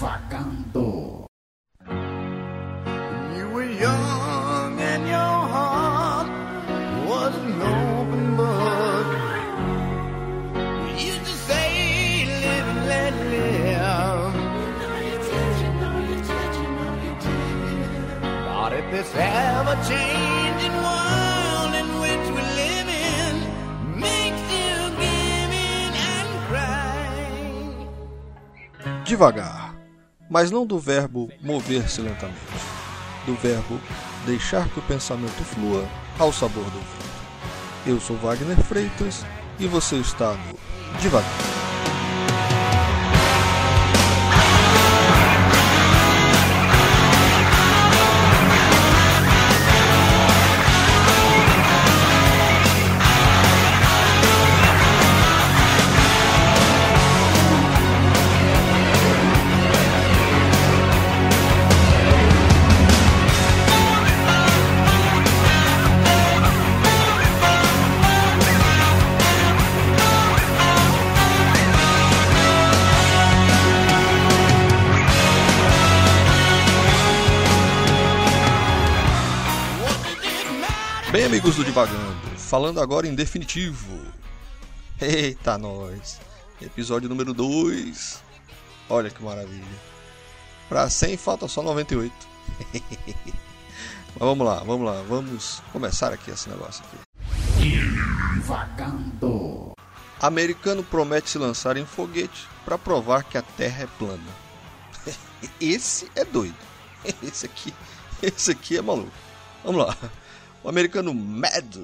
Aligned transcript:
vagando. 0.00 1.26
You 3.36 3.44
were 3.54 3.70
young 3.86 4.72
and 4.92 5.02
your 5.06 5.36
heart 5.54 6.28
was 7.08 7.32
an 7.36 7.62
open 7.62 8.24
book. 8.36 9.06
You 10.98 11.06
used 11.10 11.24
to 11.30 11.36
say, 11.48 11.68
live 12.44 12.66
and 12.72 12.82
let 12.92 13.12
live. 13.34 14.34
But 18.48 18.70
if 18.72 18.86
this 18.90 19.10
ever 19.14 19.76
changing 19.90 20.76
world 20.86 21.72
in 21.82 21.88
which 22.02 22.26
we 22.36 22.42
live 22.62 22.88
in 22.88 23.34
makes 24.06 24.44
you 24.56 24.72
give 25.02 25.52
in 25.70 25.90
and 26.12 26.28
cry, 26.48 26.96
Devagar. 29.06 29.55
Mas 30.28 30.50
não 30.50 30.66
do 30.66 30.78
verbo 30.78 31.30
mover-se 31.40 32.00
lentamente, 32.00 32.36
do 33.26 33.34
verbo 33.34 33.80
deixar 34.24 34.68
que 34.68 34.78
o 34.78 34.82
pensamento 34.82 35.44
flua 35.44 35.86
ao 36.18 36.32
sabor 36.32 36.64
do 36.64 36.78
vento. 36.78 37.06
Eu 37.86 38.00
sou 38.00 38.16
Wagner 38.16 38.56
Freitas 38.62 39.24
e 39.58 39.66
você 39.66 39.96
está 39.96 40.32
no 40.32 41.00
Devagar. 41.00 41.55
Bem, 81.16 81.24
amigos 81.24 81.56
do 81.56 81.64
Divagando, 81.64 82.14
falando 82.36 82.78
agora 82.78 83.06
em 83.06 83.14
definitivo. 83.14 83.98
Eita, 85.00 85.56
nós! 85.56 86.20
Episódio 86.60 87.08
número 87.08 87.32
2. 87.32 88.22
Olha 88.90 89.08
que 89.08 89.22
maravilha. 89.22 89.64
Pra 90.68 90.90
100 90.90 91.16
falta 91.16 91.48
só 91.48 91.62
98. 91.62 92.12
Mas 92.84 94.18
vamos 94.18 94.46
lá, 94.46 94.56
vamos 94.56 94.84
lá, 94.84 95.02
vamos 95.08 95.62
começar 95.72 96.12
aqui 96.12 96.30
esse 96.30 96.50
negócio 96.50 96.84
aqui. 96.84 96.98
Divagando. 98.34 99.72
Americano 100.20 100.84
promete 100.84 101.30
se 101.30 101.38
lançar 101.38 101.78
em 101.78 101.86
foguete 101.86 102.46
para 102.62 102.76
provar 102.76 103.24
que 103.24 103.38
a 103.38 103.42
Terra 103.42 103.84
é 103.84 103.88
plana. 103.98 104.20
Esse 105.58 106.10
é 106.14 106.26
doido. 106.26 106.58
Esse 107.22 107.46
aqui, 107.46 107.72
esse 108.20 108.50
aqui 108.50 108.76
é 108.76 108.82
maluco. 108.82 109.10
Vamos 109.64 109.86
lá. 109.86 109.96
O 110.66 110.68
americano 110.68 111.14
Mad, 111.14 111.76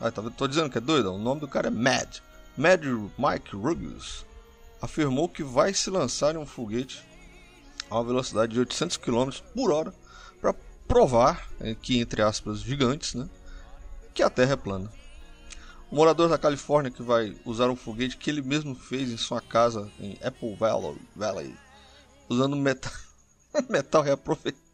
ah, 0.00 0.12
tô 0.12 0.46
dizendo 0.46 0.70
que 0.70 0.78
é 0.78 0.80
doido, 0.80 1.12
o 1.12 1.18
nome 1.18 1.40
do 1.40 1.48
cara 1.48 1.66
é 1.66 1.70
Mad. 1.70 2.18
Mad 2.56 2.84
Mike 3.18 3.56
Ruggles 3.56 4.24
afirmou 4.80 5.28
que 5.28 5.42
vai 5.42 5.74
se 5.74 5.90
lançar 5.90 6.36
em 6.36 6.38
um 6.38 6.46
foguete 6.46 7.04
a 7.90 7.96
uma 7.96 8.04
velocidade 8.04 8.52
de 8.52 8.60
800 8.60 8.98
km 8.98 9.30
por 9.52 9.72
hora 9.72 9.92
para 10.40 10.54
provar 10.86 11.50
eh, 11.58 11.74
que 11.74 11.98
entre 11.98 12.22
aspas 12.22 12.60
gigantes, 12.60 13.14
né, 13.14 13.28
que 14.14 14.22
a 14.22 14.30
Terra 14.30 14.52
é 14.52 14.56
plana. 14.56 14.92
O 15.90 15.96
morador 15.96 16.28
da 16.28 16.38
Califórnia 16.38 16.92
que 16.92 17.02
vai 17.02 17.36
usar 17.44 17.68
um 17.68 17.74
foguete 17.74 18.16
que 18.16 18.30
ele 18.30 18.42
mesmo 18.42 18.76
fez 18.76 19.10
em 19.10 19.16
sua 19.16 19.40
casa 19.40 19.90
em 19.98 20.16
Apple 20.22 20.54
Valley, 21.16 21.52
usando 22.28 22.54
metal, 22.54 22.92
metal 23.68 24.02
reaproveitado. 24.02 24.70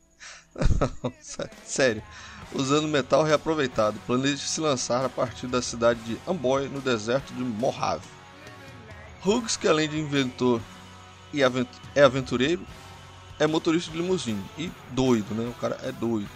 Sério, 1.64 2.02
usando 2.54 2.88
metal 2.88 3.22
reaproveitado, 3.22 3.98
planeja 4.06 4.46
se 4.46 4.60
lançar 4.60 5.04
a 5.04 5.08
partir 5.08 5.46
da 5.46 5.60
cidade 5.60 6.00
de 6.00 6.18
Amboy, 6.26 6.68
no 6.68 6.80
deserto 6.80 7.32
de 7.32 7.42
Mojave. 7.42 8.06
Hughes, 9.24 9.56
que 9.56 9.66
além 9.66 9.88
de 9.88 9.98
inventor 9.98 10.60
e 11.32 11.42
avent 11.42 11.68
é 11.94 12.02
aventureiro, 12.02 12.64
é 13.38 13.46
motorista 13.46 13.90
de 13.90 13.98
limusine 13.98 14.42
e 14.56 14.70
doido, 14.90 15.34
né? 15.34 15.48
O 15.48 15.60
cara 15.60 15.78
é 15.82 15.92
doido. 15.92 16.28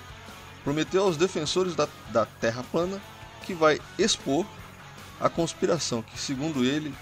Prometeu 0.65 1.05
aos 1.05 1.17
defensores 1.17 1.75
da, 1.75 1.89
da 2.11 2.27
Terra 2.27 2.65
plana 2.71 3.01
que 3.43 3.55
vai 3.55 3.81
expor 3.99 4.45
a 5.21 5.29
conspiração 5.29 6.03
que, 6.03 6.19
segundo 6.19 6.65
ele, 6.65 6.95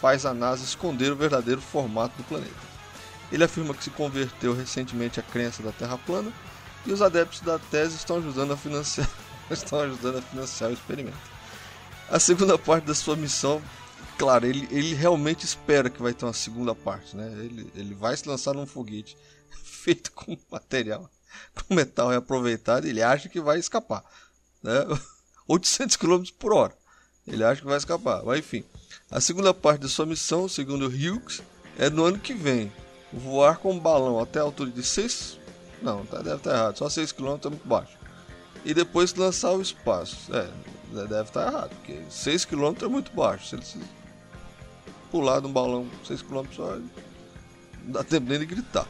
faz 0.00 0.26
a 0.26 0.34
NASA 0.34 0.64
esconder 0.64 1.12
o 1.12 1.16
verdadeiro 1.16 1.60
formato 1.60 2.16
do 2.16 2.24
planeta. 2.24 2.74
Ele 3.30 3.44
afirma 3.44 3.74
que 3.74 3.84
se 3.84 3.90
converteu 3.90 4.54
recentemente 4.54 5.20
à 5.20 5.22
crença 5.22 5.62
da 5.62 5.72
Terra 5.72 5.98
plana 5.98 6.32
e 6.86 6.92
os 6.92 7.02
adeptos 7.02 7.40
da 7.40 7.58
tese 7.58 7.96
estão 7.96 8.18
ajudando 8.18 8.52
a 8.52 8.56
financiar, 8.56 9.08
estão 9.50 9.80
ajudando 9.80 10.18
a 10.18 10.22
financiar 10.22 10.70
o 10.70 10.74
experimento. 10.74 11.16
A 12.08 12.18
segunda 12.18 12.58
parte 12.58 12.84
da 12.84 12.94
sua 12.94 13.16
missão, 13.16 13.62
claro, 14.18 14.46
ele, 14.46 14.68
ele 14.70 14.94
realmente 14.94 15.44
espera 15.44 15.88
que 15.88 16.02
vai 16.02 16.12
ter 16.12 16.24
uma 16.24 16.34
segunda 16.34 16.74
parte, 16.74 17.16
né? 17.16 17.26
Ele, 17.38 17.70
ele 17.74 17.94
vai 17.94 18.16
se 18.16 18.28
lançar 18.28 18.54
num 18.54 18.66
foguete 18.66 19.16
feito 19.64 20.12
com 20.12 20.36
material, 20.50 21.10
com 21.54 21.74
metal 21.74 22.08
reaproveitado, 22.08 22.86
ele 22.86 23.02
acha 23.02 23.28
que 23.28 23.40
vai 23.40 23.58
escapar, 23.58 24.04
né? 24.62 24.72
800 25.48 25.96
km 25.96 26.22
por 26.38 26.52
hora. 26.52 26.74
Ele 27.26 27.42
acha 27.42 27.60
que 27.60 27.66
vai 27.66 27.78
escapar, 27.78 28.22
mas 28.22 28.38
enfim. 28.38 28.64
A 29.10 29.20
segunda 29.20 29.54
parte 29.54 29.82
da 29.82 29.88
sua 29.88 30.04
missão, 30.04 30.48
segundo 30.48 30.86
Hughes, 30.86 31.42
é 31.78 31.88
no 31.88 32.04
ano 32.04 32.18
que 32.18 32.34
vem. 32.34 32.72
Voar 33.12 33.58
com 33.58 33.72
um 33.72 33.78
balão 33.78 34.20
até 34.20 34.40
a 34.40 34.42
altura 34.42 34.70
de 34.70 34.82
6 34.82 35.38
não, 35.82 36.04
tá, 36.06 36.18
deve 36.18 36.36
estar 36.36 36.50
tá 36.50 36.56
errado. 36.56 36.78
Só 36.78 36.88
6 36.88 37.12
km 37.12 37.38
é 37.44 37.48
muito 37.48 37.68
baixo. 37.68 37.96
E 38.64 38.72
depois 38.72 39.14
lançar 39.14 39.52
o 39.52 39.60
espaço. 39.60 40.34
É, 40.34 40.48
deve 40.92 41.22
estar 41.22 41.44
tá 41.44 41.46
errado, 41.50 41.70
porque 41.70 42.00
6 42.08 42.44
km 42.44 42.74
é 42.82 42.88
muito 42.88 43.12
baixo. 43.12 43.48
Se 43.48 43.76
ele 43.76 43.84
pular 45.10 45.40
de 45.40 45.46
um 45.46 45.52
balão 45.52 45.86
6 46.06 46.22
km 46.22 46.44
só, 46.52 46.76
não 47.84 47.92
dá 47.92 48.02
tempo 48.02 48.28
nem 48.28 48.38
de 48.38 48.46
gritar. 48.46 48.86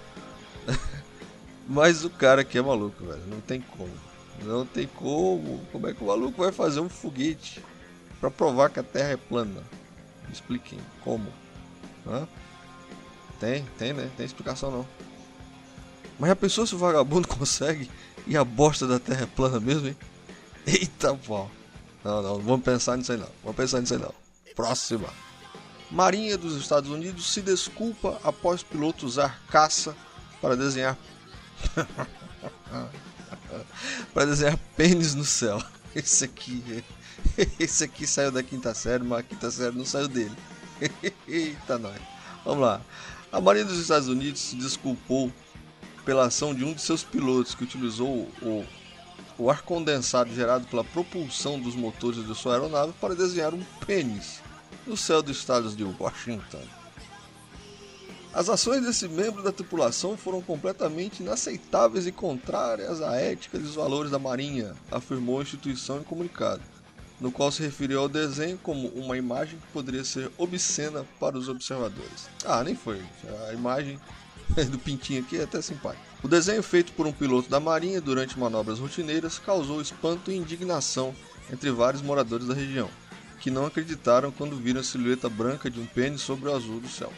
Mas 1.69 2.05
o 2.05 2.11
cara 2.11 2.43
aqui 2.43 2.59
é 2.59 2.63
maluco, 2.63 3.05
velho. 3.05 3.23
Não 3.27 3.41
tem 3.41 3.61
como. 3.61 3.93
Não 4.43 4.67
tem 4.67 4.87
como. 4.87 5.61
Como 5.73 5.89
é 5.89 5.95
que 5.95 6.03
o 6.03 6.07
maluco 6.07 6.43
vai 6.43 6.53
fazer 6.53 6.81
um 6.81 6.89
foguete 6.89 7.63
para 8.21 8.31
provar 8.31 8.71
que 8.71 8.81
a 8.81 8.83
Terra 8.83 9.11
é 9.11 9.17
plana? 9.17 9.63
Me 10.27 10.33
expliquem 10.33 10.79
como. 11.03 11.27
Hã? 12.07 12.29
Tem, 13.41 13.65
tem, 13.79 13.93
né? 13.93 14.11
Tem 14.17 14.25
explicação 14.25 14.71
não. 14.71 14.87
Mas 16.19 16.29
já 16.29 16.37
pensou 16.37 16.67
se 16.67 16.75
o 16.75 16.79
vagabundo 16.79 17.29
consegue 17.37 17.91
e 18.27 18.37
a 18.37 18.45
bosta 18.45 18.87
da 18.87 18.99
terra 18.99 19.23
é 19.25 19.27
plana 19.27 19.61
mesmo, 19.61 19.89
hein? 19.89 19.97
Eita 20.67 21.15
pau. 21.15 21.51
Não, 22.03 22.23
não, 22.23 22.39
vamos 22.39 22.65
pensar 22.65 22.97
nisso 22.97 23.13
aí 23.13 23.19
não. 23.19 23.29
Vamos 23.43 23.57
pensar 23.57 23.81
nisso 23.81 23.95
aí 23.95 24.01
não. 24.01 24.15
Próxima. 24.55 25.09
Marinha 25.91 26.37
dos 26.39 26.57
Estados 26.57 26.91
Unidos 26.91 27.33
se 27.33 27.41
desculpa 27.43 28.19
após 28.25 28.63
piloto 28.63 29.07
usar 29.07 29.41
caça 29.51 29.95
para 30.41 30.57
desenhar 30.57 30.99
para 34.13 34.27
desenhar 34.27 34.59
pênis 34.77 35.15
no 35.15 35.25
céu. 35.25 35.63
Esse 35.95 36.25
aqui, 36.25 36.85
esse 37.59 37.85
aqui 37.85 38.07
saiu 38.07 38.33
da 38.33 38.43
quinta 38.43 38.75
série, 38.75 39.05
mas 39.05 39.21
a 39.21 39.23
quinta 39.23 39.51
série 39.51 39.77
não 39.77 39.85
saiu 39.85 40.09
dele. 40.09 40.35
Eita 41.29 41.79
nós. 41.79 42.01
Vamos 42.45 42.63
lá. 42.63 42.81
A 43.31 43.41
Marinha 43.41 43.65
dos 43.65 43.79
Estados 43.79 44.09
Unidos 44.09 44.41
se 44.41 44.57
desculpou 44.57 45.33
pela 46.05 46.27
ação 46.27 46.55
de 46.55 46.65
um 46.65 46.75
de 46.75 46.81
seus 46.81 47.03
pilotos 47.03 47.55
que 47.55 47.65
utilizou 47.65 48.29
o, 48.43 48.65
o 49.39 49.51
ar 49.51 49.63
condensado 49.63 50.35
gerado 50.35 50.67
pela 50.67 50.85
propulsão 50.85 51.59
dos 51.59 51.75
motores 51.75 52.27
de 52.27 52.35
sua 52.35 52.55
aeronave 52.55 52.93
para 53.01 53.15
desenhar 53.15 53.55
um 53.55 53.63
pênis 53.87 54.41
no 54.87 54.97
céu 54.97 55.23
dos 55.23 55.39
estados 55.39 55.77
de 55.77 55.85
Washington. 55.85 56.63
As 58.35 58.49
ações 58.49 58.83
desse 58.83 59.09
membro 59.09 59.45
da 59.45 59.53
tripulação 59.53 60.17
foram 60.17 60.43
completamente 60.43 61.23
inaceitáveis 61.23 62.05
e 62.05 62.11
contrárias 62.11 63.01
à 63.01 63.15
ética 63.15 63.57
e 63.57 63.63
os 63.63 63.77
valores 63.77 64.11
da 64.11 64.19
Marinha, 64.19 64.75
afirmou 64.91 65.39
a 65.39 65.43
instituição 65.43 66.01
em 66.01 66.03
comunicado, 66.03 66.61
no 67.21 67.31
qual 67.31 67.53
se 67.53 67.63
referiu 67.63 68.01
ao 68.01 68.09
desenho 68.09 68.59
como 68.59 68.89
uma 68.89 69.17
imagem 69.17 69.57
que 69.57 69.67
poderia 69.69 70.05
ser 70.05 70.33
obscena 70.37 71.07
para 71.21 71.39
os 71.39 71.49
observadores. 71.49 72.29
Ah, 72.45 72.65
nem 72.65 72.75
foi. 72.75 73.01
A 73.49 73.53
imagem 73.53 74.01
do 74.71 74.79
pintinho 74.79 75.23
aqui 75.23 75.39
é 75.39 75.45
até 75.45 75.61
simpático. 75.61 76.05
O 76.23 76.29
desenho 76.29 76.63
feito 76.63 76.93
por 76.93 77.07
um 77.07 77.13
piloto 77.13 77.49
da 77.51 77.61
Marinha 77.61 78.01
durante 78.01 78.39
manobras 78.39 78.79
rotineiras 78.79 79.39
causou 79.39 79.81
espanto 79.81 80.31
e 80.31 80.37
indignação 80.37 81.15
entre 81.53 81.71
vários 81.71 82.03
moradores 82.03 82.47
da 82.47 82.55
região, 82.55 82.89
que 83.41 83.51
não 83.51 83.67
acreditaram 83.67 84.31
quando 84.31 84.57
viram 84.57 84.81
a 84.81 84.85
silhueta 84.85 85.29
branca 85.29 85.71
de 85.71 85.81
um 85.81 85.87
pênis 85.87 86.23
sobre 86.23 86.49
o 86.49 86.55
azul 86.55 86.81
do 86.81 86.89
céu. 86.89 87.13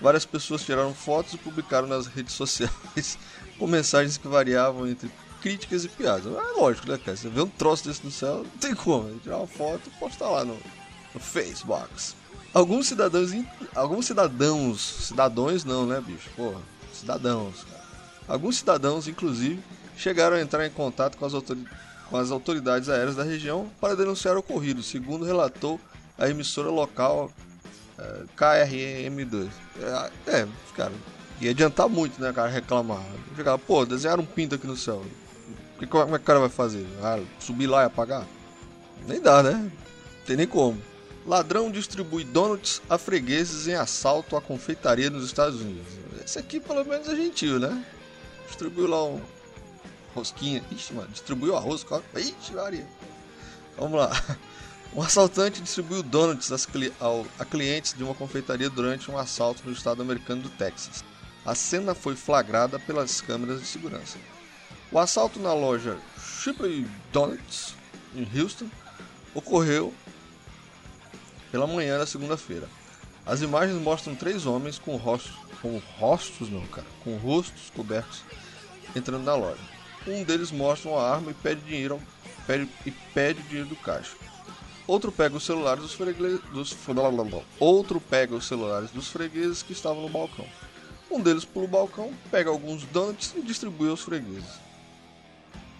Várias 0.00 0.24
pessoas 0.24 0.64
tiraram 0.64 0.94
fotos 0.94 1.34
e 1.34 1.38
publicaram 1.38 1.86
nas 1.86 2.06
redes 2.06 2.34
sociais 2.34 3.18
com 3.58 3.66
mensagens 3.66 4.16
que 4.16 4.26
variavam 4.26 4.86
entre 4.86 5.10
críticas 5.42 5.84
e 5.84 5.88
piadas. 5.88 6.26
É 6.26 6.60
lógico, 6.60 6.88
né, 6.88 6.98
cara? 6.98 7.16
Você 7.16 7.28
vê 7.28 7.42
um 7.42 7.48
troço 7.48 7.86
desse 7.86 8.04
no 8.04 8.10
céu, 8.10 8.38
não 8.38 8.58
tem 8.58 8.74
como. 8.74 9.18
Tirar 9.18 9.38
uma 9.38 9.46
foto 9.46 9.82
e 9.86 9.98
postar 9.98 10.30
lá 10.30 10.44
no, 10.44 10.56
no 11.14 11.20
Facebook. 11.20 12.19
Alguns 12.52 12.88
cidadãos, 12.88 13.30
alguns 13.74 14.06
cidadãos, 14.06 14.80
cidadãos 14.80 15.64
não, 15.64 15.86
né, 15.86 16.00
bicho? 16.04 16.28
Porra, 16.36 16.60
cidadãos. 16.92 17.64
Alguns 18.26 18.58
cidadãos, 18.58 19.06
inclusive, 19.06 19.62
chegaram 19.96 20.36
a 20.36 20.40
entrar 20.40 20.66
em 20.66 20.70
contato 20.70 21.16
com 21.16 21.26
as, 21.26 21.32
com 22.08 22.16
as 22.16 22.30
autoridades 22.32 22.88
aéreas 22.88 23.14
da 23.14 23.22
região 23.22 23.70
para 23.80 23.94
denunciar 23.94 24.36
o 24.36 24.40
ocorrido, 24.40 24.82
segundo 24.82 25.24
relatou 25.24 25.80
a 26.18 26.28
emissora 26.28 26.70
local 26.70 27.30
é, 27.96 28.24
KRM2. 28.36 29.48
É, 30.26 30.40
é, 30.40 30.48
cara, 30.74 30.92
ia 31.40 31.50
adiantar 31.50 31.88
muito, 31.88 32.20
né, 32.20 32.32
cara, 32.32 32.48
reclamar. 32.48 33.02
Chegar, 33.36 33.58
pô, 33.58 33.86
desenharam 33.86 34.24
um 34.24 34.26
pinto 34.26 34.56
aqui 34.56 34.66
no 34.66 34.76
céu. 34.76 35.04
E 35.80 35.86
como 35.86 36.14
é 36.14 36.18
que 36.18 36.24
o 36.24 36.26
cara 36.26 36.40
vai 36.40 36.48
fazer? 36.48 36.84
Ah, 37.02 37.20
subir 37.38 37.66
lá 37.66 37.82
e 37.82 37.86
apagar? 37.86 38.26
Nem 39.06 39.20
dá, 39.20 39.42
né? 39.42 39.52
Não 39.52 40.26
tem 40.26 40.36
nem 40.36 40.46
como. 40.46 40.80
Ladrão 41.30 41.70
distribui 41.70 42.24
donuts 42.24 42.82
a 42.90 42.98
fregueses 42.98 43.68
em 43.68 43.74
assalto 43.74 44.36
à 44.36 44.42
confeitaria 44.42 45.08
nos 45.08 45.24
Estados 45.24 45.60
Unidos. 45.60 45.86
Esse 46.24 46.40
aqui 46.40 46.58
pelo 46.58 46.84
menos 46.84 47.08
é 47.08 47.14
gentil, 47.14 47.60
né? 47.60 47.84
Distribuiu 48.48 48.88
lá 48.88 49.04
um 49.04 49.22
rosquinha. 50.12 50.60
Ixi, 50.72 50.92
mano, 50.92 51.06
distribuiu 51.12 51.54
arroz. 51.54 51.86
Ixi, 52.16 52.52
Maria. 52.52 52.84
Vamos 53.78 54.00
lá. 54.00 54.10
Um 54.92 55.02
assaltante 55.02 55.60
distribuiu 55.62 56.02
donuts 56.02 56.50
a 57.38 57.44
clientes 57.44 57.94
de 57.94 58.02
uma 58.02 58.12
confeitaria 58.12 58.68
durante 58.68 59.08
um 59.08 59.16
assalto 59.16 59.62
no 59.64 59.70
estado 59.70 60.02
americano 60.02 60.42
do 60.42 60.48
Texas. 60.48 61.04
A 61.46 61.54
cena 61.54 61.94
foi 61.94 62.16
flagrada 62.16 62.76
pelas 62.76 63.20
câmeras 63.20 63.60
de 63.60 63.68
segurança. 63.68 64.18
O 64.90 64.98
assalto 64.98 65.38
na 65.38 65.54
loja 65.54 65.96
Shipley 66.18 66.84
Donuts, 67.12 67.76
em 68.16 68.28
Houston, 68.36 68.68
ocorreu 69.32 69.94
pela 71.50 71.66
manhã 71.66 71.98
da 71.98 72.06
segunda-feira. 72.06 72.68
As 73.26 73.42
imagens 73.42 73.80
mostram 73.80 74.14
três 74.14 74.46
homens 74.46 74.78
com 74.78 74.96
rostos, 74.96 75.32
com 75.60 75.80
rostos 75.98 76.48
não, 76.50 76.66
cara, 76.66 76.86
com 77.04 77.16
rostos 77.16 77.70
cobertos 77.74 78.22
entrando 78.94 79.24
na 79.24 79.34
loja. 79.34 79.60
Um 80.06 80.24
deles 80.24 80.50
mostra 80.50 80.90
uma 80.90 81.02
arma 81.02 81.30
e 81.30 81.34
pede 81.34 81.60
dinheiro, 81.62 82.00
pede, 82.46 82.68
e 82.86 82.90
pede 82.90 83.42
dinheiro 83.42 83.68
do 83.68 83.76
caixa. 83.76 84.16
Outro 84.86 85.12
pega 85.12 85.36
os 85.36 85.44
celulares 85.44 85.82
dos 85.82 85.92
fregueses, 85.94 86.40
dos, 86.52 86.76
outro 87.60 88.00
pega 88.00 88.34
os 88.34 88.46
celulares 88.46 88.90
dos 88.90 89.08
fregueses 89.08 89.62
que 89.62 89.72
estavam 89.72 90.02
no 90.02 90.08
balcão. 90.08 90.46
Um 91.10 91.20
deles 91.20 91.44
pula 91.44 91.66
o 91.66 91.68
balcão, 91.68 92.12
pega 92.30 92.50
alguns 92.50 92.84
donuts 92.84 93.34
e 93.36 93.42
distribui 93.42 93.90
aos 93.90 94.00
fregueses. 94.00 94.58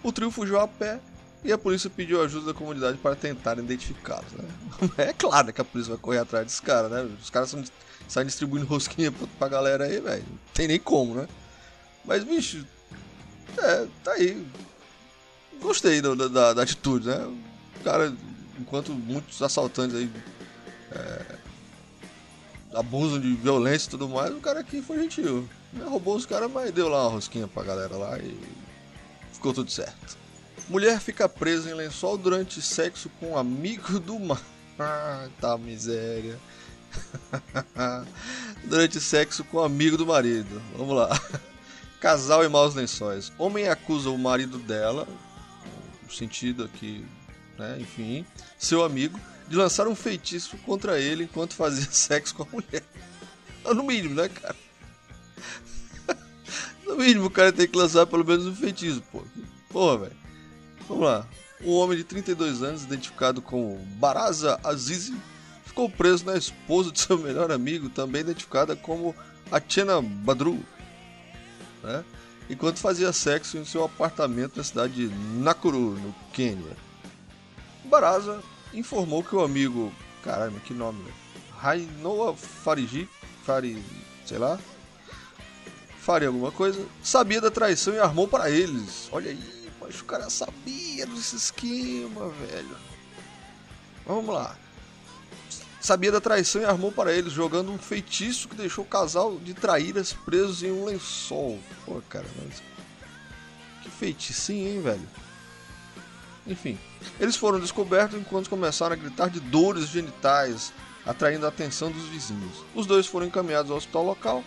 O 0.03 0.11
trio 0.11 0.31
fugiu 0.31 0.59
a 0.59 0.67
pé 0.67 0.99
e 1.43 1.51
a 1.51 1.57
polícia 1.57 1.89
pediu 1.89 2.21
ajuda 2.21 2.47
da 2.47 2.53
comunidade 2.53 2.97
para 2.97 3.15
tentar 3.15 3.57
identificá-los. 3.57 4.31
Né? 4.33 4.45
É 4.97 5.13
claro 5.13 5.51
que 5.51 5.61
a 5.61 5.63
polícia 5.63 5.93
vai 5.93 6.01
correr 6.01 6.19
atrás 6.19 6.45
desses 6.45 6.59
caras, 6.59 6.91
né? 6.91 7.07
Os 7.21 7.29
caras 7.29 7.49
são, 7.49 7.63
saem 8.07 8.25
distribuindo 8.27 8.65
rosquinha 8.65 9.11
pra 9.37 9.47
galera 9.47 9.85
aí, 9.85 9.99
velho. 9.99 10.23
Não 10.29 10.39
tem 10.53 10.67
nem 10.67 10.79
como, 10.79 11.15
né? 11.15 11.27
Mas, 12.05 12.23
bicho, 12.23 12.65
é, 13.57 13.87
tá 14.03 14.13
aí. 14.13 14.45
Gostei 15.61 16.01
da, 16.01 16.15
da, 16.15 16.53
da 16.53 16.61
atitude, 16.63 17.07
né? 17.07 17.17
O 17.79 17.83
cara, 17.83 18.13
enquanto 18.59 18.91
muitos 18.91 19.41
assaltantes 19.41 19.95
aí 19.95 20.11
é, 20.91 21.35
abusam 22.73 23.19
de 23.19 23.33
violência 23.35 23.87
e 23.87 23.91
tudo 23.91 24.09
mais, 24.09 24.33
o 24.33 24.39
cara 24.39 24.59
aqui 24.59 24.81
foi 24.81 24.99
gentil. 24.99 25.47
Roubou 25.83 26.15
os 26.15 26.25
caras, 26.25 26.51
mas 26.51 26.71
deu 26.71 26.89
lá 26.89 27.03
uma 27.03 27.11
rosquinha 27.11 27.47
pra 27.47 27.63
galera 27.63 27.95
lá 27.95 28.17
e 28.17 28.37
ficou 29.31 29.53
tudo 29.53 29.71
certo. 29.71 30.20
Mulher 30.69 30.99
fica 30.99 31.27
presa 31.27 31.69
em 31.69 31.73
lençol 31.73 32.17
durante 32.17 32.61
sexo 32.61 33.09
com 33.19 33.31
um 33.31 33.37
amigo 33.37 33.99
do 33.99 34.19
mar. 34.19 34.41
Ah, 34.79 35.27
tá 35.39 35.57
miséria. 35.57 36.39
durante 38.65 38.99
sexo 38.99 39.43
com 39.43 39.57
um 39.57 39.63
amigo 39.63 39.97
do 39.97 40.05
marido. 40.05 40.61
Vamos 40.77 40.95
lá. 40.95 41.09
Casal 41.99 42.43
e 42.43 42.49
maus 42.49 42.73
lençóis. 42.73 43.31
Homem 43.37 43.67
acusa 43.67 44.09
o 44.09 44.17
marido 44.17 44.57
dela, 44.57 45.07
no 46.03 46.11
sentido 46.11 46.63
aqui, 46.63 47.05
né, 47.57 47.77
enfim, 47.79 48.25
seu 48.57 48.83
amigo, 48.83 49.19
de 49.47 49.55
lançar 49.55 49.87
um 49.87 49.95
feitiço 49.95 50.57
contra 50.59 50.99
ele 50.99 51.25
enquanto 51.25 51.53
fazia 51.53 51.85
sexo 51.91 52.35
com 52.35 52.43
a 52.43 52.47
mulher. 52.51 52.83
No 53.65 53.83
mínimo, 53.83 54.15
né, 54.15 54.29
cara? 54.29 54.55
No 56.83 56.97
mínimo, 56.97 57.27
o 57.27 57.31
cara 57.31 57.53
tem 57.53 57.67
que 57.67 57.77
lançar 57.77 58.05
pelo 58.05 58.25
menos 58.25 58.45
um 58.45 58.55
feitiço, 58.55 59.01
pô. 59.11 59.23
Porra, 59.69 59.99
velho. 59.99 60.20
Vamos 60.87 61.03
lá. 61.03 61.27
Um 61.63 61.73
homem 61.73 61.97
de 61.97 62.03
32 62.03 62.63
anos, 62.63 62.83
identificado 62.83 63.41
como 63.41 63.77
Baraza 63.99 64.59
Azizi, 64.63 65.15
ficou 65.63 65.89
preso 65.89 66.25
na 66.25 66.35
esposa 66.35 66.91
de 66.91 66.99
seu 66.99 67.17
melhor 67.19 67.51
amigo, 67.51 67.89
também 67.89 68.21
identificada 68.21 68.75
como 68.75 69.15
Atiena 69.51 70.01
Badru, 70.01 70.59
né? 71.83 72.03
enquanto 72.49 72.79
fazia 72.79 73.13
sexo 73.13 73.57
em 73.57 73.65
seu 73.65 73.83
apartamento 73.83 74.57
na 74.57 74.63
cidade 74.63 75.07
de 75.07 75.15
Nakuru, 75.39 75.91
no 75.91 76.15
Quênia. 76.33 76.75
Baraza 77.85 78.41
informou 78.73 79.23
que 79.23 79.35
o 79.35 79.41
amigo, 79.41 79.91
caramba, 80.23 80.59
que 80.59 80.73
nome, 80.73 81.01
Rainoa 81.57 82.35
Fariji, 82.35 83.07
Fari, 83.43 83.83
sei 84.25 84.37
lá, 84.37 84.59
faria 85.99 86.27
alguma 86.27 86.51
coisa, 86.51 86.83
sabia 87.03 87.39
da 87.39 87.51
traição 87.51 87.93
e 87.93 87.99
armou 87.99 88.27
para 88.27 88.49
eles. 88.49 89.07
Olha 89.11 89.31
aí, 89.31 89.60
mas 89.91 89.99
o 89.99 90.05
cara 90.05 90.29
sabia 90.29 91.05
desse 91.05 91.35
esquema, 91.35 92.29
velho. 92.29 92.77
Vamos 94.05 94.33
lá. 94.33 94.55
Sabia 95.81 96.11
da 96.11 96.21
traição 96.21 96.61
e 96.61 96.65
armou 96.65 96.91
para 96.91 97.11
eles, 97.11 97.33
jogando 97.33 97.71
um 97.71 97.77
feitiço 97.77 98.47
que 98.47 98.55
deixou 98.55 98.85
o 98.85 98.87
casal 98.87 99.37
de 99.39 99.53
traíras 99.53 100.13
presos 100.13 100.63
em 100.63 100.71
um 100.71 100.85
lençol. 100.85 101.59
Pô, 101.85 102.01
cara, 102.07 102.25
mas... 102.41 102.61
que 103.83 103.89
feiticinho, 103.89 104.69
hein, 104.69 104.81
velho? 104.81 105.09
Enfim, 106.47 106.79
eles 107.19 107.35
foram 107.35 107.59
descobertos 107.59 108.17
enquanto 108.17 108.49
começaram 108.49 108.93
a 108.93 108.97
gritar 108.97 109.29
de 109.29 109.39
dores 109.39 109.89
genitais, 109.89 110.71
atraindo 111.05 111.45
a 111.45 111.49
atenção 111.49 111.91
dos 111.91 112.05
vizinhos. 112.05 112.63
Os 112.73 112.85
dois 112.85 113.07
foram 113.07 113.25
encaminhados 113.25 113.71
ao 113.71 113.77
hospital 113.77 114.05
local. 114.05 114.43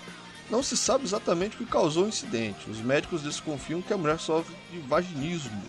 Não 0.51 0.63
se 0.63 0.77
sabe 0.77 1.05
exatamente 1.05 1.57
o 1.57 1.59
que 1.59 1.67
causou 1.67 2.05
o 2.05 2.09
incidente. 2.09 2.69
Os 2.69 2.79
médicos 2.79 3.23
desconfiam 3.23 3.81
que 3.81 3.93
a 3.93 3.97
mulher 3.97 4.19
sofre 4.19 4.55
de 4.71 4.79
vaginismo, 4.81 5.63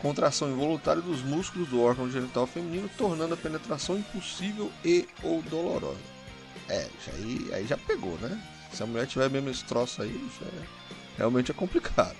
contração 0.00 0.50
involuntária 0.50 1.00
dos 1.00 1.22
músculos 1.22 1.68
do 1.68 1.80
órgão 1.80 2.10
genital 2.10 2.46
feminino, 2.46 2.90
tornando 2.98 3.34
a 3.34 3.36
penetração 3.36 3.96
impossível 3.96 4.70
e 4.84 5.06
ou 5.22 5.42
dolorosa. 5.42 5.98
É, 6.68 6.88
aí, 7.12 7.50
aí 7.52 7.66
já 7.66 7.76
pegou, 7.76 8.18
né? 8.18 8.42
Se 8.72 8.82
a 8.82 8.86
mulher 8.86 9.06
tiver 9.06 9.30
mesmo 9.30 9.50
esse 9.50 9.64
troço 9.64 10.02
aí, 10.02 10.30
é, 10.42 10.66
realmente 11.16 11.50
é 11.50 11.54
complicado. 11.54 12.16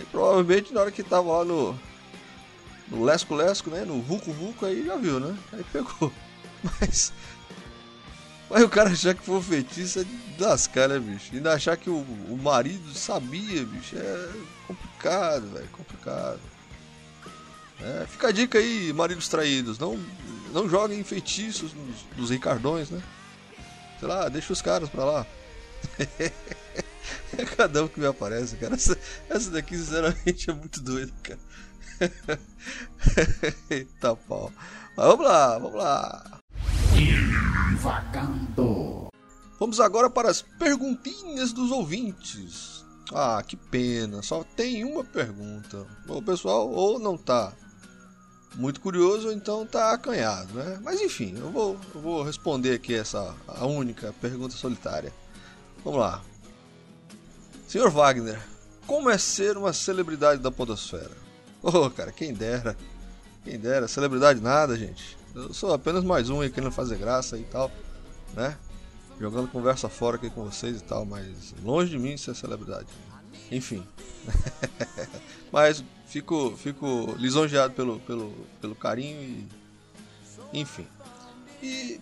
E 0.00 0.04
provavelmente 0.06 0.72
na 0.72 0.80
hora 0.80 0.90
que 0.90 1.02
tava 1.02 1.38
lá 1.38 1.44
no, 1.44 1.78
no 2.88 3.04
Lesco 3.04 3.34
Lesco, 3.34 3.70
né? 3.70 3.84
No 3.84 4.00
Vucu 4.00 4.32
Vucu, 4.32 4.66
aí 4.66 4.84
já 4.84 4.96
viu, 4.96 5.20
né? 5.20 5.36
Aí 5.52 5.64
pegou. 5.72 6.12
Mas. 6.80 7.12
Mas 8.48 8.62
o 8.62 8.68
cara 8.68 8.90
achar 8.90 9.14
que 9.14 9.22
foi 9.22 9.36
um 9.36 9.42
feitiço 9.42 10.00
é 10.00 10.04
de 10.04 10.42
lascar, 10.42 10.88
né, 10.88 10.98
bicho? 10.98 11.30
E 11.32 11.36
ainda 11.36 11.52
achar 11.52 11.76
que 11.76 11.90
o, 11.90 11.98
o 11.98 12.38
marido 12.40 12.94
sabia, 12.94 13.64
bicho, 13.64 13.96
é 13.96 14.28
complicado, 14.66 15.48
velho. 15.52 15.68
Complicado. 15.68 16.40
É, 17.80 18.06
fica 18.06 18.28
a 18.28 18.32
dica 18.32 18.58
aí, 18.58 18.92
maridos 18.92 19.28
traídos. 19.28 19.78
Não, 19.78 19.98
não 20.52 20.68
joguem 20.68 21.02
feitiços 21.02 21.72
nos, 21.74 21.96
nos 22.16 22.30
Ricardões, 22.30 22.88
né? 22.90 23.02
Sei 23.98 24.08
lá, 24.08 24.28
deixa 24.28 24.52
os 24.52 24.62
caras 24.62 24.88
pra 24.88 25.04
lá. 25.04 25.26
é 27.36 27.44
cada 27.56 27.84
um 27.84 27.88
que 27.88 27.98
me 27.98 28.06
aparece, 28.06 28.56
cara. 28.56 28.74
Essa, 28.74 28.98
essa 29.28 29.50
daqui, 29.50 29.76
sinceramente, 29.76 30.50
é 30.50 30.54
muito 30.54 30.80
doida, 30.80 31.12
cara. 31.22 31.40
Eita 33.70 34.14
pau. 34.16 34.52
Mas 34.96 35.06
vamos 35.06 35.26
lá, 35.26 35.58
vamos 35.58 35.74
lá. 35.74 36.35
Vagando. 37.78 39.08
Vamos 39.58 39.80
agora 39.80 40.10
para 40.10 40.30
as 40.30 40.42
perguntinhas 40.42 41.52
dos 41.52 41.70
ouvintes. 41.70 42.84
Ah, 43.12 43.42
que 43.46 43.56
pena, 43.56 44.22
só 44.22 44.42
tem 44.42 44.84
uma 44.84 45.04
pergunta. 45.04 45.86
O 46.08 46.20
pessoal 46.20 46.68
ou 46.68 46.98
não 46.98 47.16
tá 47.16 47.52
muito 48.56 48.80
curioso, 48.80 49.28
ou 49.28 49.32
então 49.32 49.66
tá 49.66 49.92
acanhado, 49.92 50.54
né? 50.54 50.80
Mas 50.82 51.00
enfim, 51.00 51.34
eu 51.36 51.50
vou, 51.50 51.78
eu 51.94 52.00
vou 52.00 52.22
responder 52.22 52.74
aqui 52.74 52.94
essa 52.94 53.34
a 53.46 53.66
única 53.66 54.12
pergunta 54.20 54.56
solitária. 54.56 55.12
Vamos 55.84 56.00
lá. 56.00 56.22
Senhor 57.68 57.90
Wagner, 57.90 58.40
como 58.86 59.10
é 59.10 59.18
ser 59.18 59.56
uma 59.56 59.72
celebridade 59.72 60.40
da 60.40 60.50
podosfera? 60.50 61.16
Oh, 61.62 61.90
cara, 61.90 62.12
quem 62.12 62.32
dera. 62.32 62.76
Quem 63.44 63.58
dera, 63.58 63.88
celebridade 63.88 64.40
nada, 64.40 64.76
gente. 64.76 65.16
Eu 65.36 65.52
sou 65.52 65.74
apenas 65.74 66.02
mais 66.02 66.30
um 66.30 66.40
aí 66.40 66.48
querendo 66.48 66.72
fazer 66.72 66.96
graça 66.96 67.36
e 67.36 67.44
tal, 67.44 67.70
né? 68.32 68.56
jogando 69.20 69.48
conversa 69.48 69.86
fora 69.86 70.16
aqui 70.16 70.30
com 70.30 70.44
vocês 70.44 70.80
e 70.80 70.82
tal, 70.82 71.04
mas 71.04 71.54
longe 71.62 71.90
de 71.90 71.98
mim 71.98 72.16
ser 72.16 72.34
celebridade. 72.34 72.86
Enfim. 73.52 73.86
mas 75.52 75.84
fico, 76.06 76.56
fico 76.56 77.14
lisonjeado 77.18 77.74
pelo, 77.74 78.00
pelo, 78.00 78.32
pelo 78.62 78.74
carinho 78.74 79.20
e. 79.20 79.46
Enfim. 80.54 80.86
E 81.62 82.00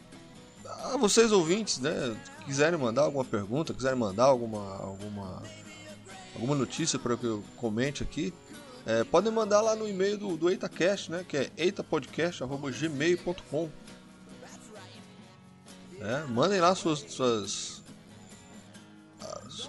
a 0.85 0.97
vocês 0.97 1.33
ouvintes, 1.33 1.81
né? 1.81 2.17
Quiserem 2.45 2.79
mandar 2.79 3.03
alguma 3.03 3.25
pergunta, 3.25 3.75
quiserem 3.75 3.99
mandar 3.99 4.27
alguma, 4.27 4.77
alguma, 4.77 5.43
alguma 6.37 6.55
notícia 6.55 7.01
para 7.01 7.17
que 7.17 7.27
eu 7.27 7.43
comente 7.57 8.05
aqui, 8.05 8.33
é, 8.87 9.03
podem 9.05 9.33
mandar 9.33 9.63
lá 9.63 9.75
no 9.75 9.89
e-mail 9.89 10.19
do, 10.19 10.37
do 10.37 10.51
EitaCast, 10.51 11.11
né? 11.11 11.25
Que 11.27 11.39
é 11.39 11.51
eitapodcast.gmail.com 11.57 13.71
é, 16.01 16.25
Mandem 16.29 16.61
lá 16.61 16.75
suas, 16.75 16.99
suas, 17.09 17.83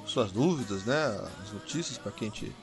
suas 0.05 0.31
dúvidas, 0.31 0.83
né? 0.83 1.17
As 1.43 1.53
notícias 1.53 1.97
para 1.97 2.11
que 2.11 2.25
a 2.25 2.27
gente 2.27 2.53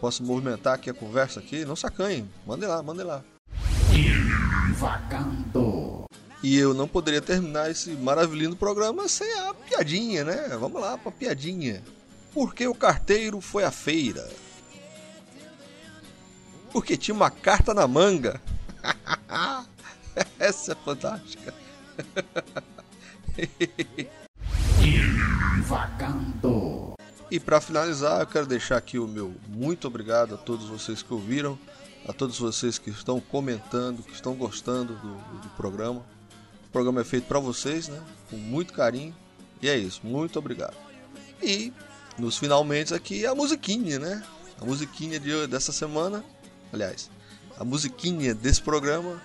possa 0.00 0.22
movimentar 0.22 0.74
aqui 0.74 0.90
a 0.90 0.94
conversa 0.94 1.40
aqui. 1.40 1.64
Não 1.64 1.76
sacanhem, 1.76 2.28
mandem 2.46 2.68
lá, 2.68 2.82
mandem 2.82 3.06
lá. 3.06 3.24
Vagando. 4.74 6.04
E 6.42 6.58
eu 6.58 6.74
não 6.74 6.86
poderia 6.86 7.22
terminar 7.22 7.70
esse 7.70 7.92
maravilhoso 7.92 8.56
programa 8.56 9.08
sem 9.08 9.32
a 9.40 9.54
piadinha, 9.54 10.24
né? 10.24 10.54
Vamos 10.60 10.78
lá 10.80 10.98
pra 10.98 11.10
piadinha. 11.10 11.82
Por 12.34 12.54
que 12.54 12.68
o 12.68 12.74
carteiro 12.74 13.40
foi 13.40 13.64
à 13.64 13.70
feira? 13.70 14.28
Porque 16.76 16.94
tinha 16.94 17.14
uma 17.14 17.30
carta 17.30 17.72
na 17.72 17.88
manga. 17.88 18.38
Essa 20.38 20.72
é 20.72 20.74
fantástica. 20.74 21.54
Vagando. 25.64 26.92
E 27.30 27.40
para 27.40 27.62
finalizar, 27.62 28.20
eu 28.20 28.26
quero 28.26 28.44
deixar 28.44 28.76
aqui 28.76 28.98
o 28.98 29.08
meu 29.08 29.34
muito 29.48 29.88
obrigado 29.88 30.34
a 30.34 30.36
todos 30.36 30.68
vocês 30.68 31.02
que 31.02 31.14
ouviram, 31.14 31.58
a 32.06 32.12
todos 32.12 32.38
vocês 32.38 32.78
que 32.78 32.90
estão 32.90 33.20
comentando, 33.20 34.02
que 34.02 34.12
estão 34.12 34.34
gostando 34.34 34.96
do, 34.96 35.14
do 35.38 35.48
programa. 35.56 36.04
O 36.68 36.70
programa 36.70 37.00
é 37.00 37.04
feito 37.04 37.26
para 37.26 37.40
vocês, 37.40 37.88
né? 37.88 38.02
Com 38.28 38.36
muito 38.36 38.74
carinho. 38.74 39.16
E 39.62 39.68
é 39.70 39.78
isso, 39.78 40.02
muito 40.04 40.38
obrigado. 40.38 40.76
E 41.42 41.72
nos 42.18 42.36
finalmente 42.36 42.92
aqui 42.92 43.24
a 43.24 43.34
musiquinha, 43.34 43.98
né? 43.98 44.22
A 44.60 44.64
musiquinha 44.66 45.18
de, 45.18 45.46
dessa 45.46 45.72
semana, 45.72 46.22
aliás, 46.72 47.10
a 47.58 47.64
musiquinha 47.64 48.34
desse 48.34 48.60
programa 48.60 49.20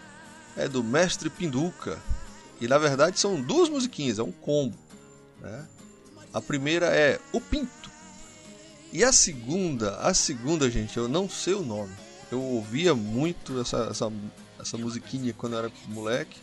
é 0.55 0.67
do 0.67 0.83
Mestre 0.83 1.29
Pinduca, 1.29 1.99
e 2.59 2.67
na 2.67 2.77
verdade 2.77 3.19
são 3.19 3.41
duas 3.41 3.69
musiquinhas, 3.69 4.19
é 4.19 4.23
um 4.23 4.31
combo. 4.31 4.77
Né? 5.41 5.67
A 6.33 6.39
primeira 6.39 6.85
é 6.87 7.19
O 7.33 7.41
Pinto. 7.41 7.89
E 8.93 9.03
a 9.03 9.11
segunda, 9.11 9.95
a 9.97 10.13
segunda, 10.13 10.69
gente, 10.69 10.95
eu 10.97 11.07
não 11.07 11.27
sei 11.29 11.53
o 11.53 11.63
nome. 11.63 11.93
Eu 12.31 12.41
ouvia 12.41 12.93
muito 12.93 13.59
essa, 13.59 13.87
essa, 13.89 14.11
essa 14.59 14.77
musiquinha 14.77 15.33
quando 15.33 15.53
eu 15.53 15.59
era 15.59 15.71
moleque. 15.87 16.37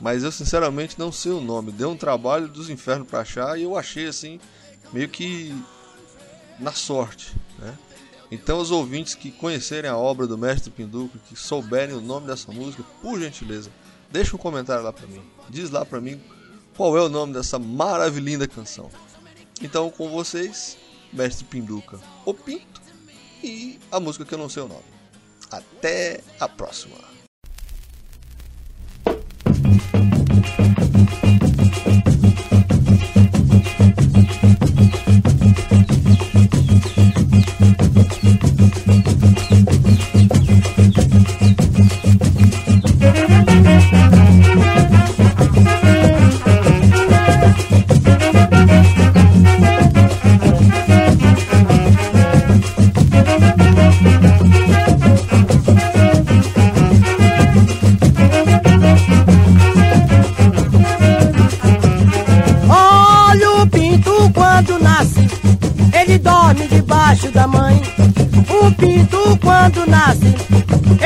Mas 0.00 0.22
eu 0.22 0.30
sinceramente 0.30 0.98
não 0.98 1.10
sei 1.10 1.32
o 1.32 1.40
nome. 1.40 1.72
Deu 1.72 1.90
um 1.90 1.96
trabalho 1.96 2.46
dos 2.46 2.70
infernos 2.70 3.08
para 3.08 3.20
achar 3.20 3.58
e 3.58 3.64
eu 3.64 3.76
achei 3.76 4.06
assim, 4.06 4.38
meio 4.92 5.08
que 5.08 5.54
na 6.58 6.72
sorte. 6.72 7.34
Né? 7.58 7.76
Então, 8.30 8.58
os 8.58 8.70
ouvintes 8.70 9.14
que 9.14 9.30
conhecerem 9.30 9.90
a 9.90 9.96
obra 9.96 10.26
do 10.26 10.36
Mestre 10.36 10.70
Pinduca, 10.70 11.18
que 11.28 11.34
souberem 11.34 11.94
o 11.94 12.00
nome 12.00 12.26
dessa 12.26 12.52
música, 12.52 12.84
por 13.00 13.18
gentileza, 13.18 13.70
Deixa 14.10 14.34
um 14.34 14.38
comentário 14.38 14.82
lá 14.82 14.92
para 14.92 15.06
mim. 15.06 15.22
Diz 15.48 15.70
lá 15.70 15.84
para 15.84 16.00
mim 16.00 16.20
qual 16.76 16.96
é 16.96 17.02
o 17.02 17.08
nome 17.08 17.34
dessa 17.34 17.58
maravilhosa 17.58 18.48
canção. 18.48 18.90
Então, 19.60 19.90
com 19.90 20.08
vocês, 20.08 20.78
Mestre 21.12 21.44
Pinduca, 21.44 21.98
o 22.24 22.32
Pinto 22.32 22.80
e 23.42 23.78
a 23.90 24.00
música 24.00 24.24
que 24.24 24.32
eu 24.32 24.38
não 24.38 24.48
sei 24.48 24.62
o 24.62 24.68
nome. 24.68 24.84
Até 25.50 26.20
a 26.40 26.48
próxima. 26.48 26.96
Quando 69.68 69.86
nasce, 69.86 70.34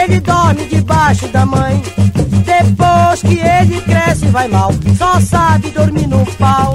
ele 0.01 0.21
dorme 0.21 0.65
debaixo 0.67 1.27
da 1.29 1.45
mãe. 1.45 1.83
Depois 2.45 3.23
que 3.23 3.39
ele 3.39 3.81
cresce, 3.83 4.27
vai 4.27 4.49
mal, 4.49 4.73
só 4.97 5.21
sabe 5.21 5.71
dormir 5.71 6.07
no 6.07 6.25
pau. 6.37 6.75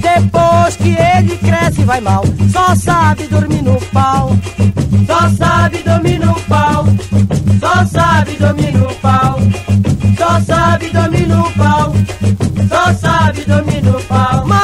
Depois 0.00 0.76
que 0.76 0.90
ele 0.90 1.36
cresce, 1.38 1.82
vai 1.84 2.00
mal, 2.00 2.24
só 2.52 2.74
sabe 2.74 3.26
dormir 3.26 3.62
no 3.62 3.80
pau. 3.92 4.36
Só 5.06 5.28
sabe 5.36 5.78
dormir 5.78 6.18
no 6.18 6.34
pau, 6.42 6.84
só 7.60 7.84
sabe 7.84 8.32
dormir 8.36 8.72
no 8.72 8.94
pau. 8.94 9.38
Só 10.18 10.40
sabe 10.40 10.88
dormir 10.90 11.26
no 11.26 11.50
pau, 11.52 11.92
só 12.68 12.94
sabe 12.94 13.44
dormir 13.44 13.82
no 13.82 14.00
pau. 14.04 14.61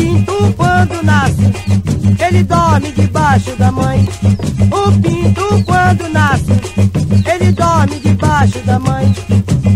Pinto 0.00 0.54
quando 0.56 1.02
nasce, 1.02 1.52
ele 2.26 2.42
dorme 2.42 2.90
debaixo 2.90 3.54
da 3.56 3.70
mãe. 3.70 4.08
O 4.72 4.92
pinto 4.92 5.62
quando 5.66 6.08
nasce, 6.08 6.52
ele 7.30 7.49
debaixo 8.40 8.60
da 8.60 8.78
mãe. 8.78 9.14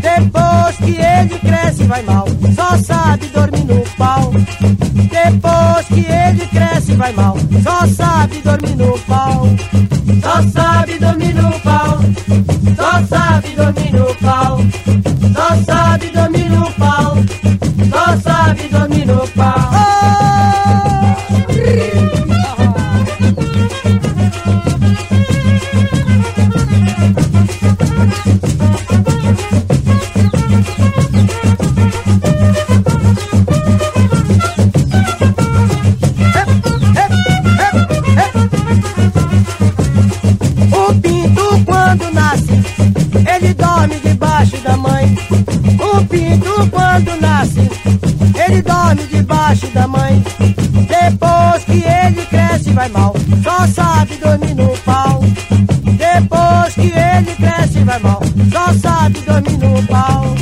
Depois 0.01 0.77
que 0.77 0.97
ele 0.97 1.39
cresce, 1.39 1.85
vai 1.85 2.03
mal, 2.03 2.27
só 2.55 2.77
sabe 2.79 3.27
dormir 3.29 3.65
no 3.65 3.81
pau. 3.97 4.33
Depois 4.33 5.87
que 5.89 6.07
ele 6.11 6.47
cresce, 6.47 6.95
vai 6.95 7.13
mal, 7.13 7.37
só 7.63 7.87
sabe 7.87 8.41
dormir 8.41 8.77
no 8.77 8.99
pau. 9.01 9.47
Só 10.23 10.43
sabe 10.51 10.99
dormir 10.99 11.35
no 11.35 11.61
pau, 11.61 11.99
só 12.77 13.07
sabe 13.07 13.49
dormir 13.51 13.93
no 13.93 14.15
pau. 14.17 14.59
Só 15.35 15.65
sabe 15.65 16.11
dormir 16.11 16.51
no 16.51 16.73
pau, 16.73 17.17
só 17.91 18.17
sabe 18.23 18.69
dormir 18.69 19.07
no 19.07 19.29
pau. 19.29 20.34
Sabe 58.83 59.21
dormir 59.21 59.59
no 59.59 59.83
pau. 59.87 60.35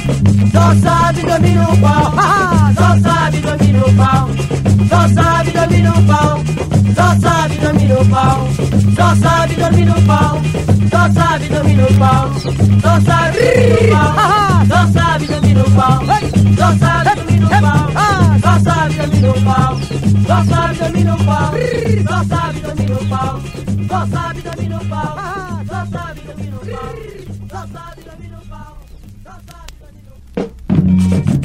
Só 0.52 0.74
sabe 0.82 1.22
dormir 1.22 1.56
no 1.56 1.76
pau, 1.80 2.12
só 2.76 2.88
sabe 3.02 3.40
dormir 3.40 3.74
no 3.74 3.86
pau. 3.96 4.28
Só 4.90 5.08
sabe 5.14 5.50
dormir 5.52 5.82
no 5.84 5.94
pau, 6.06 6.42
só 6.96 7.06
sabe 7.20 7.54
dormir 7.62 7.88
no 7.88 8.04
pau. 8.10 8.48
Só 8.96 9.16
sabe 9.16 9.54
dormir 9.56 9.86
no 9.86 9.94
pau, 10.06 10.40
só 10.90 11.02
sabe 11.14 11.48
dormir 11.48 11.76
no 11.76 11.86
pau. 11.98 12.30
Só 12.82 13.00
sabe 13.00 13.38
dormir 13.38 13.56
no 13.56 13.64
pau, 13.64 14.46
só 14.52 14.86
sabe 14.92 15.26
dormir 15.26 15.56
no 15.56 15.64
pau. 15.64 16.00
Só 16.62 16.80
sabe 16.80 17.16
no 17.20 17.64
pau, 17.72 18.32
só 18.32 18.64
sabe 18.64 18.96
dormir 18.96 19.20
no 19.22 19.34
pau, 19.44 19.78
só 20.26 20.44
sabe 20.44 20.74
dormir 20.78 21.04
no 21.04 21.16
pau, 21.16 21.52
só 22.08 22.24
sabe 22.24 22.60
dormir 22.60 22.90
no 22.90 22.98
pau, 23.08 23.40
só 23.88 24.06
sabe 24.06 24.40
dormir 24.42 24.68
no 24.70 24.78
pau, 24.90 25.41
you 31.12 31.41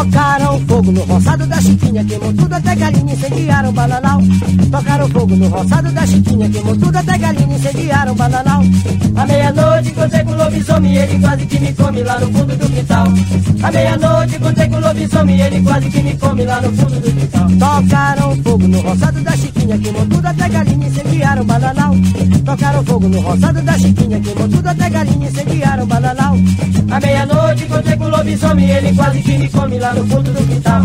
Tocaram 0.00 0.58
fogo 0.66 0.92
no 0.92 1.04
roçado 1.04 1.46
da 1.46 1.60
Chiquinha, 1.60 2.02
queimou 2.02 2.32
tudo 2.32 2.54
até 2.54 2.74
galinha, 2.74 3.12
incendiaram 3.12 3.70
bananal. 3.70 4.18
Tocaram 4.70 5.08
fogo 5.10 5.36
no 5.36 5.48
roçado 5.48 5.92
da 5.92 6.06
Chiquinha, 6.06 6.48
queimou 6.48 6.74
tudo 6.74 6.96
até 6.96 7.18
galinha, 7.18 7.54
incendiaram 7.54 8.14
bananal. 8.14 8.62
À 9.14 9.26
meia-noite 9.26 9.90
encontrei 9.90 10.24
com 10.24 10.32
o 10.32 10.36
lobisomem, 10.38 10.96
ele 10.96 11.18
quase 11.20 11.44
que 11.44 11.60
me 11.60 11.74
come 11.74 12.02
lá 12.02 12.18
no 12.18 12.32
fundo 12.32 12.56
do 12.56 12.70
quintal. 12.70 13.06
À 13.62 13.70
meia-noite 13.70 14.36
encontrei 14.36 14.68
com 14.70 14.76
o 14.76 14.80
lobisomem, 14.80 15.40
ele 15.40 15.62
quase 15.62 15.90
que 15.90 16.02
me 16.02 16.16
come 16.16 16.44
lá 16.46 16.60
no 16.62 16.72
fundo 16.72 17.00
do 17.00 17.12
quintal. 17.12 17.50
Tocaram 17.50 18.36
fogo 18.42 18.68
no 18.68 18.80
roçado 18.80 19.20
da 19.20 19.32
Chiquinha, 19.32 19.78
queimou 19.78 20.06
tudo 20.06 20.26
até 20.26 20.48
galinha, 20.48 20.88
incendiaram 20.88 21.44
bananal. 21.44 21.94
Tocaram 22.46 22.84
fogo 22.84 23.06
no 23.06 23.20
roçado 23.20 23.60
da 23.60 23.78
Chiquinha, 23.78 24.18
queimou 24.18 24.48
tudo 24.48 24.66
até 24.66 24.88
galinha, 24.88 25.28
incendiaram 25.28 25.86
bananal. 25.86 26.36
À 26.90 26.98
meia-noite 26.98 27.64
encontrei 27.64 27.96
com 27.96 28.04
o 28.04 28.08
lobisomem, 28.08 28.70
ele 28.70 28.94
quase 28.96 29.20
que 29.20 29.38
me 29.38 29.48
come 29.48 29.78
lá 29.78 29.89
no 29.94 30.06
fundo 30.06 30.32
do 30.32 30.46
quintal. 30.46 30.82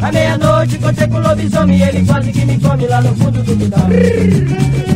À 0.00 0.12
meia-noite 0.12 0.76
encontrei 0.76 1.08
com 1.08 1.16
o 1.16 1.20
lobisomem, 1.20 1.82
ele 1.82 2.06
quase 2.06 2.32
que 2.32 2.44
me 2.44 2.58
come 2.58 2.86
lá 2.86 3.00
no 3.00 3.14
fundo 3.16 3.42
do 3.42 3.56
quintal. 3.56 4.93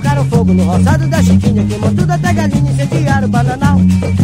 Tocaram 0.00 0.24
fogo 0.24 0.54
no 0.54 0.64
roçado 0.64 1.06
da 1.08 1.22
Chiquinha, 1.22 1.62
queimou 1.62 1.90
tudo 1.94 2.10
até 2.10 2.32
galinha, 2.32 2.72
incendiaram 2.72 3.28
o 3.28 3.30
bananal. 3.30 3.78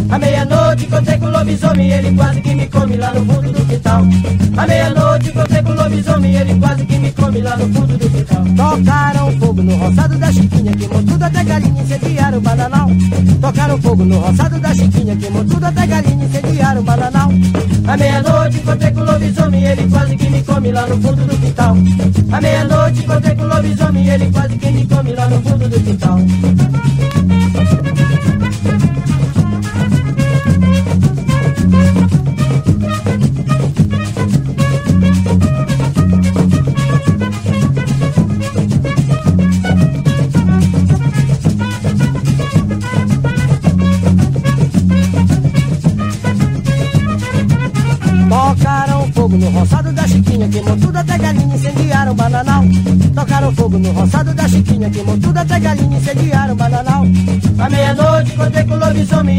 À 0.09 0.17
meia-noite 0.17 0.85
encontrei 0.85 1.19
com 1.19 1.25
o 1.27 1.29
lobisomem, 1.29 1.91
ele 1.91 2.15
quase 2.15 2.41
que 2.41 2.55
me 2.55 2.65
come 2.65 2.97
lá 2.97 3.13
no 3.13 3.23
fundo 3.23 3.51
do 3.51 3.63
quintal. 3.63 4.01
À 4.57 4.65
meia-noite 4.65 5.29
encontrei 5.29 5.61
com 5.61 5.69
o 5.69 5.75
lobisomem, 5.75 6.35
ele 6.35 6.59
quase 6.59 6.83
que 6.83 6.97
me 6.97 7.11
come 7.11 7.41
lá 7.41 7.57
no 7.57 7.71
fundo 7.71 7.95
do 7.95 8.09
quintal. 8.09 8.43
Tocaram 8.55 9.31
fogo 9.39 9.61
no 9.61 9.75
roçado 9.75 10.17
da 10.17 10.31
Chiquinha, 10.31 10.71
queimou 10.71 11.03
tudo 11.03 11.23
até 11.23 11.43
galinha, 11.43 11.83
incendiaram 11.83 12.37
o 12.39 12.41
bananal. 12.41 12.89
Tocaram 13.39 13.77
fogo 13.79 14.03
no 14.03 14.19
roçado 14.19 14.59
da 14.59 14.73
Chiquinha, 14.73 15.15
queimou 15.15 15.45
tudo 15.45 15.63
até 15.63 15.85
galinha, 15.85 16.25
incendiaram 16.25 16.81
o 16.81 16.83
bananal. 16.83 17.29
À 17.87 17.95
meia-noite 17.95 18.57
encontrei 18.57 18.91
com 18.91 18.99
o 18.99 19.05
lobisomem, 19.05 19.63
ele 19.63 19.89
quase 19.89 20.17
que 20.17 20.29
me 20.29 20.43
come 20.43 20.71
lá 20.73 20.85
no 20.87 21.01
fundo 21.01 21.25
do 21.25 21.37
quintal. 21.37 21.75
À 22.33 22.41
meia-noite 22.41 22.99
encontrei 22.99 23.35
com 23.35 23.43
o 23.43 23.47
lobisomem, 23.47 24.09
ele 24.09 24.29
quase 24.29 24.57
que 24.57 24.71
me 24.71 24.85
come 24.85 25.13
lá 25.13 25.29
no 25.29 25.41
fundo 25.41 25.69
do 25.69 25.79
quintal. 25.79 26.19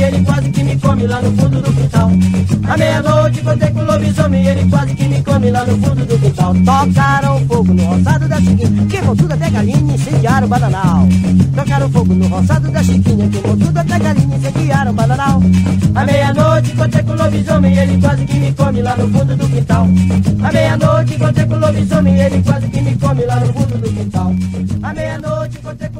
Ele 0.08 0.24
quase 0.24 0.50
que 0.50 0.64
me 0.64 0.76
come 0.78 1.06
lá 1.06 1.20
no 1.20 1.30
fundo 1.36 1.60
do 1.60 1.72
quintal. 1.72 2.10
À 2.68 2.76
meia-noite 2.76 3.40
encontrei 3.40 3.70
com 3.70 3.80
o 3.80 3.84
lobisomem, 3.84 4.46
ele 4.46 4.70
quase 4.70 4.94
que 4.94 5.04
me 5.04 5.22
come 5.22 5.50
lá 5.50 5.64
no 5.64 5.78
fundo 5.78 6.06
do 6.06 6.18
quintal. 6.18 6.54
Tocaram 6.54 7.46
fogo 7.46 7.74
no 7.74 7.84
roçado 7.84 8.28
da 8.28 8.36
Chiquinha, 8.36 8.86
queimou 8.86 9.16
tudo 9.16 9.32
até 9.32 9.50
galinha, 9.50 9.94
incendiaram 9.94 10.46
o 10.46 10.50
bananal. 10.50 11.08
Tocaram 11.54 11.90
fogo 11.90 12.14
no 12.14 12.28
roçado 12.28 12.70
da 12.70 12.82
Chiquinha, 12.82 13.28
queimou 13.28 13.56
tudo 13.56 13.78
até 13.78 13.98
galinha, 13.98 14.36
incendiaram 14.36 14.90
o 14.90 14.94
bananal. 14.94 15.42
À 15.94 16.04
meia-noite 16.04 16.72
encontrei 16.72 17.02
com 17.02 17.12
o 17.12 17.16
lobisomem, 17.16 17.78
ele 17.78 18.00
quase 18.00 18.24
que 18.24 18.36
me 18.38 18.52
come 18.54 18.82
lá 18.82 18.96
no 18.96 19.08
fundo 19.08 19.36
do 19.36 19.48
quintal. 19.48 19.86
À 20.42 20.52
meia-noite 20.52 21.14
encontrei 21.14 21.46
com 21.46 21.54
o 21.54 21.58
lobisomem, 21.58 22.20
ele 22.20 22.42
quase 22.42 22.68
que 22.68 22.80
me 22.80 22.96
come 22.96 23.24
lá 23.24 23.36
no 23.40 23.52
fundo 23.52 23.78
do 23.78 23.92
quintal. 23.92 24.34
À 24.82 24.94
meia-noite 24.94 25.58
encontrei 25.58 25.88
com 25.90 25.97